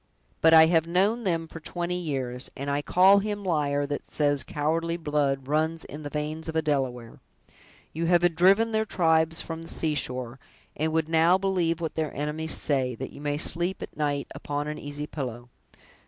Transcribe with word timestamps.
But 0.41 0.51
I 0.51 0.65
have 0.65 0.87
known 0.87 1.25
them 1.25 1.47
for 1.47 1.59
twenty 1.59 1.99
years, 1.99 2.49
and 2.57 2.71
I 2.71 2.81
call 2.81 3.19
him 3.19 3.43
liar 3.43 3.85
that 3.85 4.09
says 4.11 4.41
cowardly 4.41 4.97
blood 4.97 5.47
runs 5.47 5.85
in 5.85 6.01
the 6.01 6.09
veins 6.09 6.49
of 6.49 6.55
a 6.55 6.61
Delaware. 6.63 7.19
You 7.93 8.07
have 8.07 8.35
driven 8.35 8.71
their 8.71 8.83
tribes 8.83 9.41
from 9.41 9.61
the 9.61 9.67
seashore, 9.67 10.39
and 10.75 10.91
would 10.91 11.07
now 11.07 11.37
believe 11.37 11.79
what 11.79 11.93
their 11.93 12.11
enemies 12.15 12.55
say, 12.57 12.95
that 12.95 13.11
you 13.11 13.21
may 13.21 13.37
sleep 13.37 13.83
at 13.83 13.95
night 13.95 14.27
upon 14.33 14.67
an 14.67 14.79
easy 14.79 15.05
pillow. 15.05 15.49